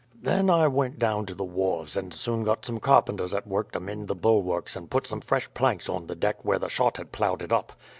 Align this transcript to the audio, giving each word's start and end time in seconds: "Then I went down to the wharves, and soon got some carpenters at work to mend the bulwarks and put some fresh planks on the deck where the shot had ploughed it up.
"Then 0.19 0.49
I 0.49 0.67
went 0.67 0.97
down 0.97 1.27
to 1.27 1.35
the 1.35 1.43
wharves, 1.45 1.95
and 1.95 2.11
soon 2.11 2.41
got 2.43 2.65
some 2.65 2.79
carpenters 2.79 3.35
at 3.35 3.45
work 3.45 3.71
to 3.73 3.79
mend 3.79 4.07
the 4.07 4.15
bulwarks 4.15 4.75
and 4.75 4.89
put 4.89 5.05
some 5.05 5.21
fresh 5.21 5.47
planks 5.53 5.87
on 5.87 6.07
the 6.07 6.15
deck 6.15 6.43
where 6.43 6.57
the 6.57 6.69
shot 6.69 6.97
had 6.97 7.11
ploughed 7.11 7.43
it 7.43 7.51
up. 7.51 7.73